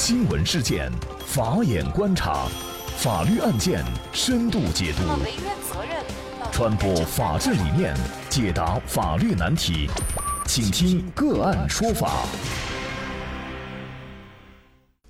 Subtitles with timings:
[0.00, 0.92] 新闻事件，
[1.26, 2.46] 法眼观察，
[2.98, 5.02] 法律案件深度解读，
[6.52, 7.96] 传播法治理念，
[8.30, 9.90] 解答法律难题，
[10.46, 12.24] 请听个案说法。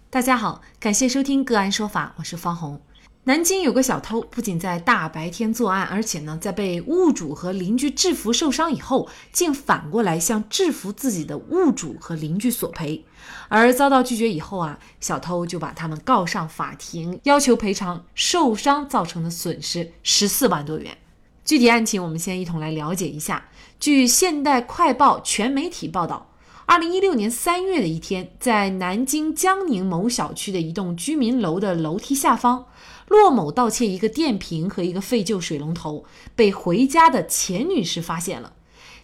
[0.08, 2.80] 大家好，感谢收听个案说法，我是方红。
[3.28, 13.04] 南京有个小偷，不仅在大白天作案，而且呢，在被物主和邻居制服受伤以后，竟反过来向制服自己的物主和邻居索赔。
[13.48, 20.96] 而遭到拒绝以后啊，小偷就把他们告上法庭，要求赔偿受伤造成的损失十四万多元。
[21.44, 23.50] 具体案情，我们先一同来了解一下。
[23.78, 26.30] 据《现代快报》全媒体报道，
[26.64, 32.64] 二零一六年三月的一天，在南京江宁某小区的一栋居民楼的楼梯下方。
[33.08, 36.04] 骆某盗窃一个电瓶和一个废旧水龙头，
[36.36, 38.52] 被回家的钱女士发现了。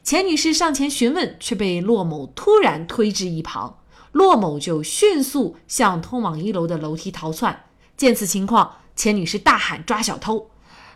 [0.03, 3.79] 钱女士上前询问，却被骆某突然推至一旁。
[4.13, 7.65] 骆某就迅速向通往一楼的楼梯逃窜。
[7.97, 10.51] 见此情况，钱女士大喊抓小偷。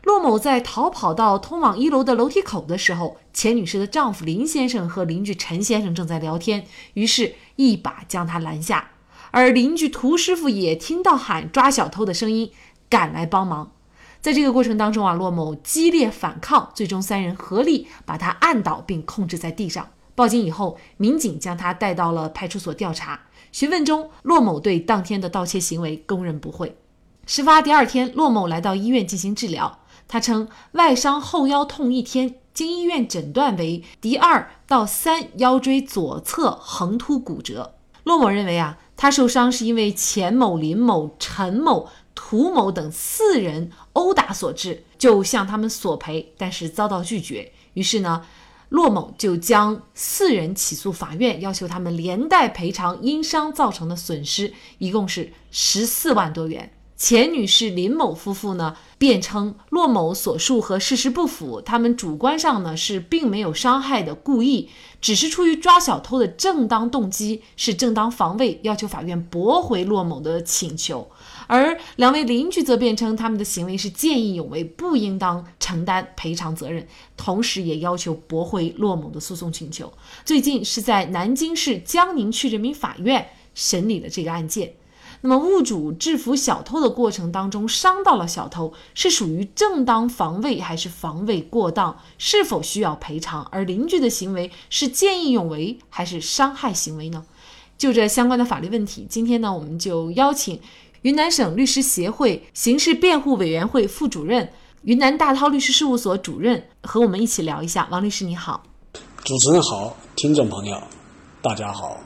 [0.05, 8.93] 骆某在逃跑到通往一楼的楼梯口的时候，钱女士的丈夫林先生和邻居陈先生正在聊天，于是一把将他拦下。
[9.31, 12.51] 而邻居涂师傅也听到喊抓小偷的声音。
[12.89, 13.73] 赶来帮忙，
[14.21, 19.89] 在这个过程当中啊，骆某激烈反抗，最终三人合力把他按倒并控制在地上。
[20.15, 23.21] 报警以后，民警将他带到了派出所调查。
[23.53, 26.77] 询问中，骆某对当天的盗窃行为供认不讳。
[27.25, 37.75] 事发第二天，骆某来到医院进行治疗，他称外伤后腰痛一天，经医院诊断为第二到三腰椎左侧横突骨折。
[38.05, 41.89] 骆某认为啊，他受伤是因为钱某、林某、陈某。
[42.29, 47.51] 胡某等四人殴打所致，就向他们索赔，但是遭到拒绝。
[47.73, 48.27] 于是呢，
[48.69, 56.71] 骆某就将四人起诉法院，要求他们连带赔偿因伤造成的损失，一共是十四万多元。
[56.99, 64.69] 钱女士、林某夫妇呢辩称骆某所述和事实不符，他们主观上呢是并没有伤害的故意，
[65.01, 71.09] 只是出于抓小偷的正当动机，是正当防卫，要求法院驳回骆某的请求。
[71.49, 76.87] 而两位邻居则辩称他们的行为是见义勇为，不应当承担赔偿责任，
[77.17, 79.93] 同时也要求驳回骆某的诉讼请求。
[80.25, 84.75] 最近是在南京市江宁区人民法院审理了这个案件。
[85.23, 91.99] 那么，物主制服小偷的过程当中伤到了小偷，是属于正当防卫还是防卫过当？
[92.19, 93.43] 是否需要赔偿？
[93.51, 97.25] 而邻居的行为是见义勇为还是伤害行为呢？
[97.77, 100.61] 就这相关的法律问题，今天呢，我们就邀请
[101.03, 104.51] 云南省律师协会刑事辩护委员会副主任、
[104.83, 107.87] 云南大韬律师事务所主任和我们一起聊一下。
[107.91, 108.65] 王律师，你好。
[109.25, 110.77] 主持人好，听众朋友，
[111.41, 112.01] 大家好。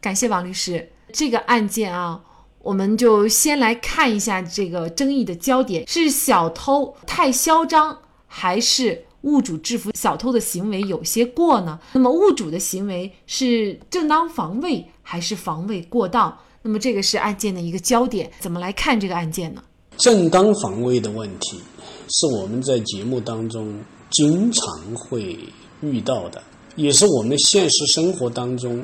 [0.00, 0.90] 感谢王律师。
[1.12, 2.20] 这个案件啊。
[2.60, 11.78] 我们就先来看一下这个争议的焦点：是小偷太嚣张，还是物主制服小偷的行为有些过呢？
[11.92, 16.38] 那么物主的行为是正当防卫，还是防卫过当？
[16.66, 19.62] 那么这个是案件的一个焦点，怎么来看这个案件呢？
[19.98, 21.60] 正当防卫的问题
[22.08, 24.66] 是我们在节目当中经常
[24.96, 25.38] 会
[25.82, 26.42] 遇到的，
[26.74, 28.82] 也是我们现实生活当中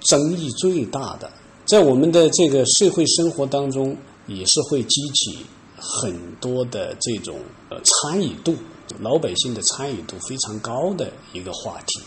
[0.00, 1.32] 争议最大的。
[1.64, 5.38] 在我们的这个社会生活当中，也是会激起
[5.78, 7.38] 很多的这种
[7.70, 8.54] 呃参与度，
[9.00, 11.98] 老百姓的参与度非常高的一个话题。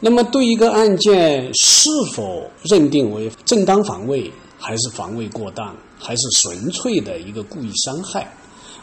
[0.00, 8.30] 那么，对一个案件是否认定为正当防卫，还是防卫过当，还是纯粹的一个故意伤害，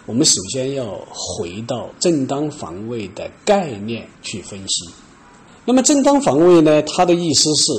[0.06, 4.86] 我们首先要回到正当防卫的概念去分析。
[5.66, 7.72] 那么，正当防卫呢，它的意思是。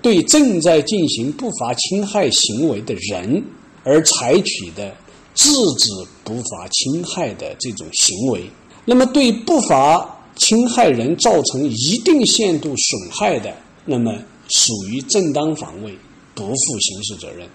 [0.00, 3.42] 对正在进行不法侵害行为的人
[3.82, 4.94] 而采取的
[5.34, 5.90] 制止
[6.22, 8.48] 不法侵害的这种行为，
[8.84, 13.52] 那么对不法侵害人造成一定限度损害的，
[13.84, 14.14] 那么
[14.46, 15.98] 属于正当防卫，
[16.46, 17.48] 不负刑事责任。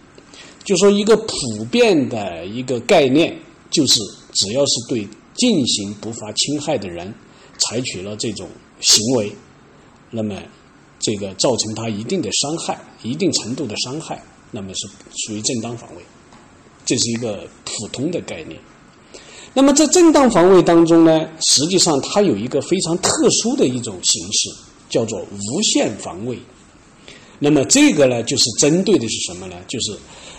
[0.64, 3.36] 就说一个普遍的一个概念，
[3.70, 4.00] 就是
[4.34, 7.14] 只要是对进行不法侵害的人
[7.58, 8.48] 采取了这种
[8.80, 9.32] 行为，
[10.12, 10.36] 那么。
[11.06, 14.88] 这个造成他一定的伤害，一定程度的伤害，那么是
[15.26, 16.02] 属于正当防卫，
[16.86, 18.58] 这是一个普通的概念。
[19.54, 24.50] 那么在正当防卫当中呢，实际上它有一个非常特殊的一种形式，
[24.90, 26.40] 叫做无限防卫。
[27.44, 29.56] 那么这个呢，就是针对的是什么呢？
[29.68, 29.92] 就是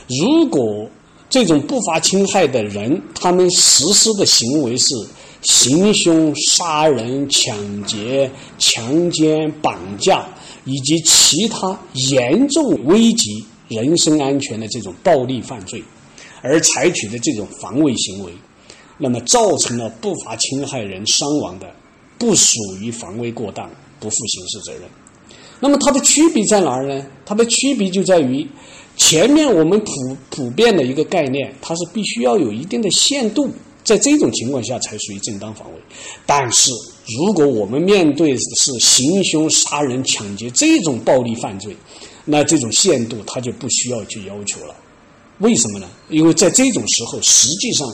[0.09, 0.89] 如果
[1.29, 4.95] 这种不法侵害的人，他们实施的行为是
[5.43, 10.27] 行凶、杀人、抢劫、强奸、绑架。
[10.67, 15.85] 以及其他严重危及人身安全的这种暴力犯罪，
[16.41, 18.33] 而采取的这种防卫行为，
[18.97, 21.71] 那么造成了不法侵害人伤亡的，
[22.19, 23.71] 不属于防卫过当，
[24.01, 24.83] 不负刑事责任。
[25.65, 27.07] 那么它的区别在哪儿呢？
[27.25, 28.47] 它的区别就在于，
[28.99, 33.49] 前面我们普普遍的一个概念，它是必须要有一定的限度。
[33.83, 35.79] 在这种情况下才属于正当防卫，
[36.27, 36.71] 但是
[37.17, 41.75] 如果我们面对是行凶杀人、抢劫这种暴力犯罪，
[42.27, 44.75] 那这种限度他就不需要去要求了。
[45.39, 45.89] 为什么呢？
[46.11, 47.91] 因为在这种时候，实际上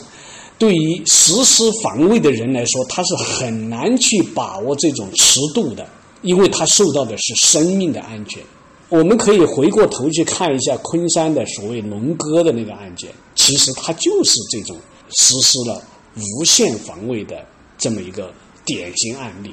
[0.59, 5.89] 对于实施防卫的人来说，他是很难去把握这种尺度的，
[6.23, 8.43] 因为他受到的是生命的安全。
[8.89, 14.77] 我们可以回过头去看一下昆山的所谓龙哥的那个案件，其实他就是这种。
[15.13, 15.83] 实施了
[16.15, 17.45] 无限防卫的
[17.77, 18.33] 这么一个
[18.65, 19.53] 典型案例，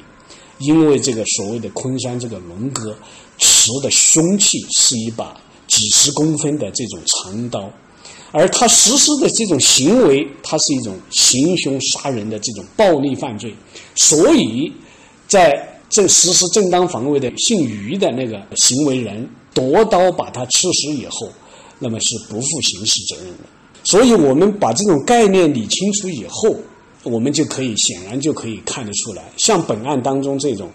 [0.59, 2.95] 因为这个所谓的昆山这个龙哥
[3.39, 5.35] 持的凶器是一把
[5.65, 7.73] 几十公分的这种长刀，
[8.31, 13.51] 而他实施的这种行为，他是一种行凶杀人的这种暴力犯罪，
[13.95, 14.71] 所以
[15.27, 21.29] 在正实施正当防卫的姓于的那个行为人夺刀把他刺死以后，
[21.79, 23.43] 那么是不负刑事责任的。
[23.83, 26.55] 所以，我们把这种概念理清楚以后，
[27.03, 30.69] 我们就可以显然就可以看得出来，像本案当中这种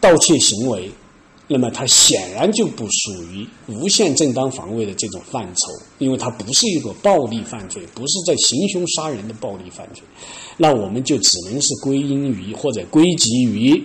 [0.00, 0.90] 盗窃行为，
[1.46, 5.68] 那么它显然就不属于无限正当防卫的这种范畴，
[5.98, 10.02] 因为它不是一个暴力犯罪，不是在行凶杀人的暴力犯罪，
[10.56, 13.80] 那我们就只能是归因于或者归结于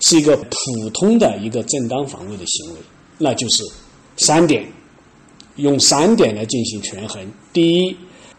[0.00, 2.80] 是一个普通的一个正当防卫的行为，
[3.18, 3.62] 那就是
[4.16, 4.66] 三点，
[5.56, 7.20] 用三点来进行权衡，
[7.52, 7.96] 第一。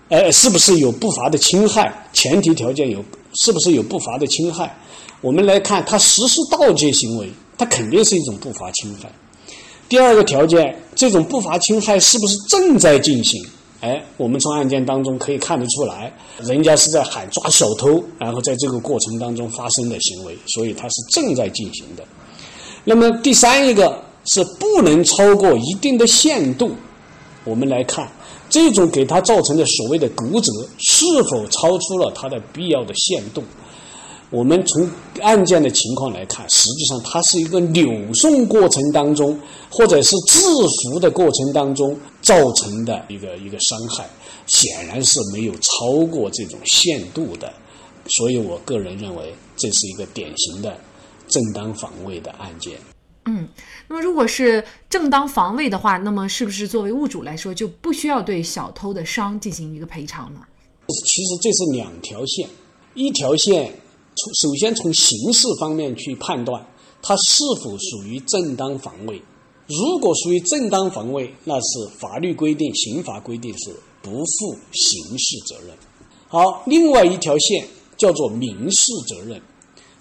[0.09, 1.93] 呃，是不是有不法的侵害？
[2.13, 4.75] 前提条件有，是不是有不法的侵害？
[5.21, 9.07] 我们来看，他实施盗窃行为，他肯定是一种不法侵害。
[9.87, 13.39] 第二个条件，这种不法侵害是不是正在进行？
[13.81, 22.03] 哎，我们从案件当中可以看得出来，人家是在喊抓小偷，然后在这个过程当中发生的行为，所以它是正在进行的。
[22.83, 26.71] 那么第三一个是不能超过一定的限度，
[27.43, 28.09] 我们来看。
[28.51, 33.43] 这种给他造成的所谓的骨折，是否超出了他的必要的限度？
[34.31, 34.89] 我们从
[35.21, 39.39] 案件的情况来看，实际上它是一个扭送过程当中，
[39.69, 40.39] 或者是制
[40.81, 41.95] 服的过程当中
[42.29, 44.07] 造成的一个一个伤害，
[44.45, 47.51] 显然是没有超过这种限度的。
[48.05, 50.77] 所以我个人认为，这是一个典型的
[51.27, 52.77] 正当防卫的案件。
[53.25, 53.49] 嗯，
[53.87, 60.41] 那么如果是正当防卫的话，那么是不是作为物主来说就不需要对小偷的伤进行一个赔偿呢？
[60.87, 62.47] 其实这是两条线，
[62.93, 63.73] 一条线
[64.15, 66.63] 从首先从刑事方面去判断
[67.01, 69.19] 它是否属于正当防卫。
[69.69, 73.69] 如果属于正当防卫，那是法律规定、刑法规定是
[74.01, 75.77] 不负刑事责任。
[76.27, 79.39] 好，另外一条线叫做民事责任。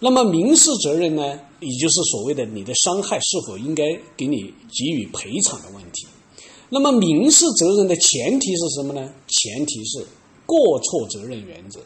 [0.01, 3.85] 那么民事责任呢，也就是所谓的你的伤害是否应该
[4.17, 6.07] 给你给予赔偿的问题。
[6.71, 9.13] 那么民事责任的前提是什么呢？
[9.27, 10.07] 前提是
[10.47, 11.81] 过错责任原则。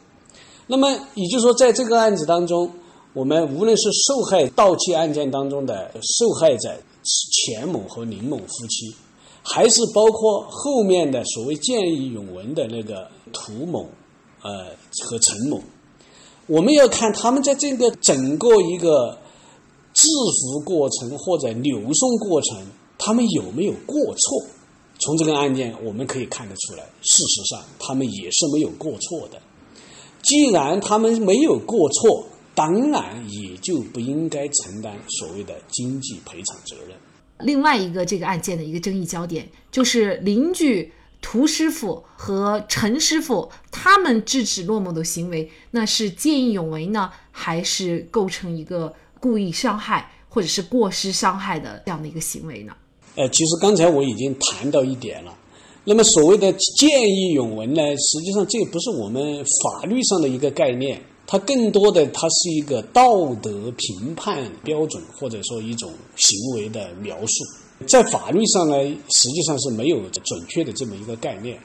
[0.68, 2.70] 那么也就是说，在这个案子当中，
[3.12, 8.94] 我们无论是受害盗窃案件当中的受害者钱某和林某夫妻，
[9.42, 13.88] 还是包括后面的所谓见义勇为的那个涂某，
[14.42, 14.66] 呃
[15.04, 15.60] 和陈某。
[16.46, 19.18] 我们要看他们在这个整个一个
[19.94, 20.08] 制
[20.40, 22.66] 服过程或者扭送过程，
[22.98, 24.44] 他们有没有过错？
[24.98, 29.40] 从这个案件我们可以看得出来，事实上他们也是没有过错的。
[30.22, 36.96] 既然他们没有过错，当然也就不应该承担所谓的经济赔偿责任。
[37.40, 40.92] 另外一个这个案件的一个争议焦点就是邻居。
[41.24, 52.74] 涂师傅和陈师傅他们制止骆某的行为，那是见义勇为呢，还是构成一个故意伤害或者是过失伤害的这样的一个行为呢？
[53.14, 55.32] 呃，其实刚才我已经谈到一点了。
[55.84, 61.00] 那么所谓的见义勇为呢，实际上这不是我们法律上的一个概念，
[61.32, 67.42] 它更多的它是一个道德评判标准，或者说一种行为的描述。
[67.86, 68.76] 在法律上呢，
[69.08, 71.58] 实际上是没有准确的这么一个概念。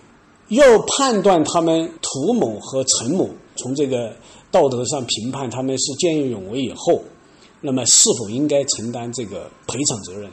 [0.47, 4.15] 要判断他们涂某和陈某从这个
[4.49, 7.01] 道德上评判他们是见义勇为以后，
[7.59, 10.31] 那么是否应该承担这个赔偿责任，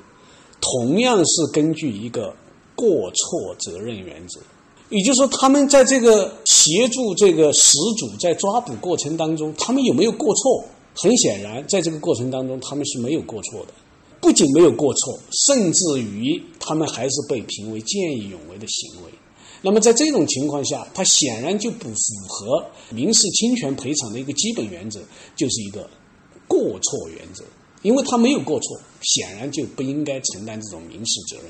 [0.61, 2.33] 同样是根据一个
[2.76, 4.41] 过错责任原则。
[4.94, 10.64] 也就是说，他们在这个协助这个始祖在抓捕过程当中，他们有没有过错？
[10.94, 13.74] 很显然，在这个过程当中，他们是没有过错的。
[14.20, 19.10] 不仅没有过错，甚至于他们还是被评为见义勇为的行为。
[19.62, 25.00] 那么在这种情况下，它显然就不符合民事侵权赔偿的一个基本原则，
[25.34, 25.90] 就是一个
[26.46, 27.42] 过错原则。
[27.82, 31.46] 因为他没有过错，显然就不应该承担这种民事责任。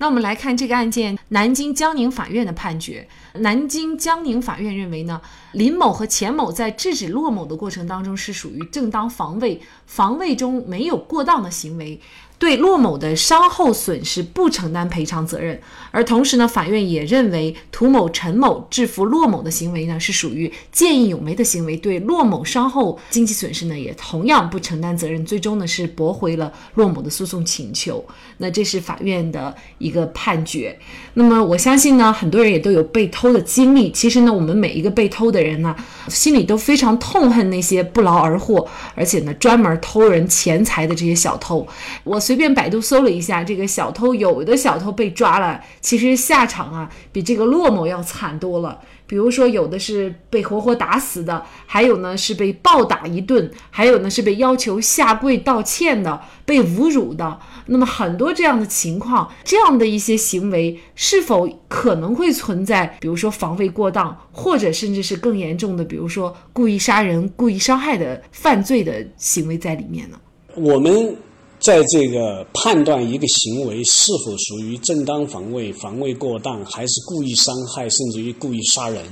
[0.00, 3.06] 那我们来看这个案件，南京江宁法院的判决。
[3.34, 5.20] 南京江宁法院认为呢，
[5.52, 12.00] 林某和钱某在制止骆某的过程当中是属于正当防卫，防卫中没有过当的行为。
[12.40, 28.02] 对骆某的伤后损失不承担赔偿责任，而同时呢，法院也认为涂某、陈某制服骆某的行为呢是属于见义勇为的行为，对骆某伤后经济损失呢也同样不承担责任，最终呢是驳回了骆某的诉讼请求。
[28.38, 30.78] 那这是法院的一个判决。
[31.12, 33.92] 那么我相信呢，很多人也都有被偷的经历。
[33.92, 35.76] 其实呢，我们每一个被偷的人呢，
[36.08, 41.68] 心里都非常痛恨那些不劳而获，而且呢专门偷人钱财的这些小偷。
[42.04, 42.18] 我。
[42.30, 48.78] 随便百度搜了一下，这个小偷有的小偷被抓了，其实下场啊比这个骆某要惨多了。
[49.08, 57.36] 比如说，有的是被活活打死的，还有呢是被暴打一顿，还有呢是被要求下跪道歉的，被侮辱的。
[57.66, 62.96] 那么很多这样的情况，这样的一些行为是否可能会存在？
[63.00, 70.16] 比如说防卫过当，或者甚至是更严重的，比如说故意杀人、故意伤害的犯罪的行为在里面呢？
[70.54, 71.16] 我们。
[71.60, 79.04] 在这个判断一个行为是否属于正当防卫、防卫过当，还是故意伤害，甚至于故意杀人，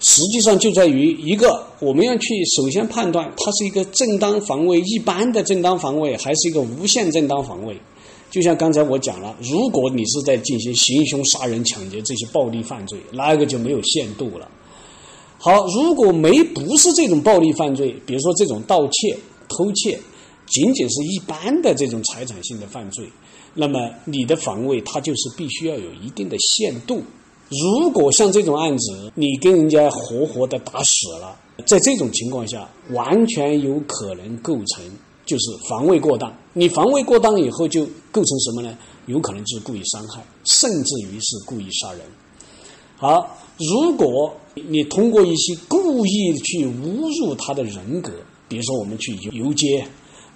[0.00, 7.76] 实际上就在于一个，我们要去首先判断它是一个正当防卫、一般的正当防卫，还是一个无限正当防卫。
[8.32, 14.48] 就像刚才我讲了，如果你是在进行行凶杀人、抢劫这些暴力犯罪，那个就没有限度了。
[15.38, 19.16] 好，如果没不是这种暴力犯罪，比如说这种盗窃、
[19.48, 19.96] 偷窃。
[20.50, 23.08] 仅仅是一般的这种财产性的犯罪，
[23.54, 27.00] 那么你的防卫它就是必须要有一定的限度。
[27.48, 34.84] 如果像这种案子，你跟人家活活的打死了，在这种情况下，完全有可能构成
[35.24, 36.32] 就是防卫过当。
[36.52, 38.76] 你防卫过当以后，就构成什么呢？
[39.06, 42.00] 有可能就是故意伤害，甚至于是故意杀人。
[42.96, 48.12] 好，如果你通过一些故意去侮辱他的人格，
[48.48, 49.86] 比如说我们去游游街。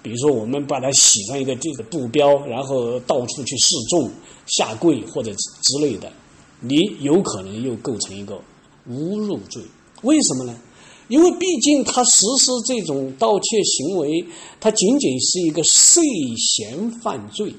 [0.04, 4.10] 比如说，我们把它洗上一个这个布标，然后到处去示众、
[4.46, 6.12] 下跪或者之类的，
[6.60, 8.38] 你有可能又构成一个
[8.90, 9.62] 侮辱罪。
[10.02, 10.54] 为什么呢？
[11.08, 14.26] 因为毕竟他实施这种盗窃行为，
[14.60, 16.02] 他仅仅是一个涉
[16.36, 17.54] 嫌犯罪，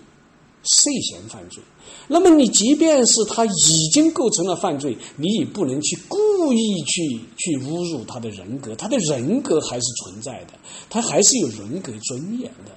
[0.63, 1.63] 涉嫌犯罪。
[2.07, 10.53] 那么你即便是他已经构成了犯罪，你也不能去故故意去去侮辱他的人格，他的人格还是存在的，
[10.91, 12.71] 他还是有人格尊严的。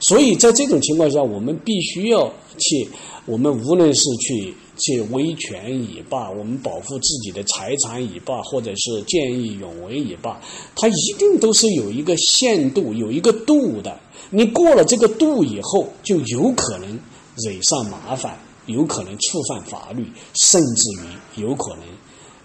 [0.00, 2.88] 所以在这种情况下，我们必须要去，
[3.26, 10.40] 我们无论是去去维权也罢，我们保护自己的财产也罢，或者是见义勇为也罢，
[10.74, 14.00] 他一定都是有一个限度、有一个度的。
[14.30, 16.98] 你过了这个度以后，就有可能
[17.44, 18.38] 惹上麻烦。
[18.66, 21.82] 有可能触犯法律，甚至于有可能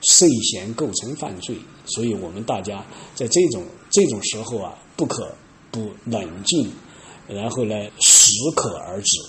[0.09, 5.35] 涉嫌构成犯罪，所以我们大家在这种这种时候啊，不可
[5.69, 6.71] 不冷静，
[7.27, 9.19] 然后呢，适可而止。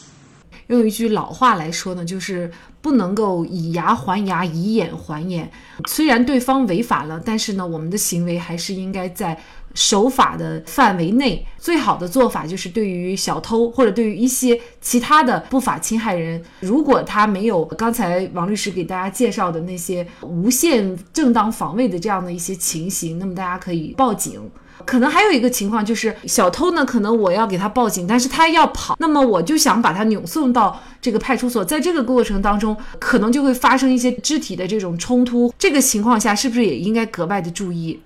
[0.68, 5.50] 用一句老话来说呢，就是不能够以牙还牙，以眼还眼。
[5.86, 9.38] 虽然对方违法了，但是呢，我们的行为还是应该在
[9.74, 11.46] 守法的范围内。
[11.58, 24.50] 最好的做法就是对于小偷或者对于一些其他的不法侵害人，如果他没有刚才王律师给大家介绍的那些无限正当防卫的这样的一些情形，那么大家可以报警。
[24.84, 35.52] 可能还有一个情况就是小偷呢，可能我要给他报警，但是他要跑，那么我就想把他扭送到这个派出所，在这个过程当中，可能就会发生一些肢体的这种冲突。
[35.58, 37.98] 这个情况下，是不是也应该格外的注意？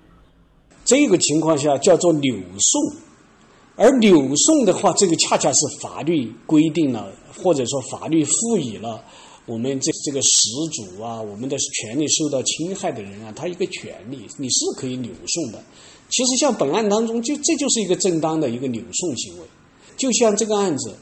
[0.83, 2.81] 这个情况下叫做扭送，
[3.75, 7.07] 而扭送的话，这个恰恰是法律规定了，
[7.41, 9.01] 或者说法律赋予了
[9.45, 15.63] 我们这这个失主啊，我们的权利受到侵害的人啊，他一个权利，你是可以扭送的。
[16.09, 19.43] 其实像本案当中，就这就是一个正当的一个扭送行为。
[19.97, 20.95] 就像这个案子，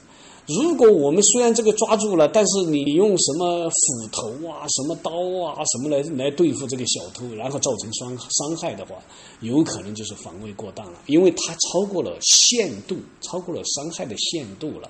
[0.47, 5.11] 如果我们虽然这个抓住了，但是你用什么斧头啊、什么刀
[5.45, 8.95] 啊、什么来来对付这个小偷，然后造成伤伤害的话，
[9.41, 14.89] 有可能就是防卫过当了，因为它超过了限度，超过了伤害的限度了。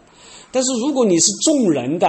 [0.51, 2.07] 但是如果你是众人的，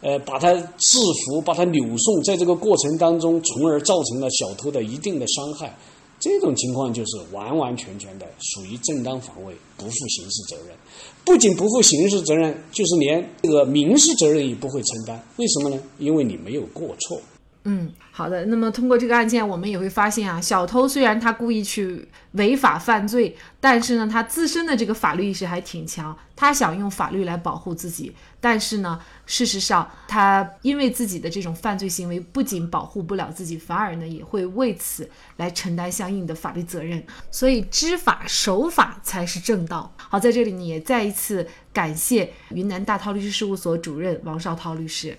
[0.00, 5.76] 呃，把他制服、把他扭送，在这个过程当中，从而造成了小偷的一定的伤害。
[6.20, 10.76] 这种情况就是完完全全的属于正当防卫，不负刑事责任。
[11.24, 15.22] 不仅不负刑事责任，就是连这个民事责任也不会承担。
[15.36, 15.80] 为什么呢？
[15.98, 17.20] 因为你没有过错。
[17.64, 18.46] 嗯，好的。
[18.46, 28.14] 那么通过这个案件，我们也会发现啊，小偷虽然他故意去违法犯罪，但是呢，他自身的这个法律意识还挺强，他想用法律来保护自己。
[28.40, 37.04] 但是呢，事实上，他因为自己的这种犯罪行为，不仅保护不了自己，反而呢，也会为此来承担相应的法律责任。
[37.30, 39.92] 所以，知法守法才是正道。
[39.98, 45.18] 好，在这里呢，也再一次感谢云南大韬律师事务所主任王绍涛律师。